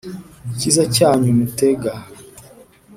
[0.51, 1.91] icyiza cyanyu mutega